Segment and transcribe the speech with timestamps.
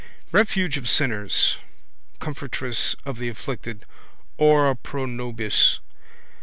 [0.31, 1.57] Refuge of sinners.
[2.19, 3.85] Comfortress of the afflicted.
[4.39, 5.77] Ora pro nobis.